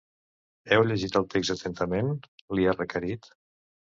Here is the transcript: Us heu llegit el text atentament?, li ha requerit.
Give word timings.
Us 0.67 0.71
heu 0.77 0.85
llegit 0.91 1.17
el 1.19 1.27
text 1.33 1.53
atentament?, 1.55 2.11
li 2.59 2.65
ha 2.71 2.75
requerit. 2.79 3.29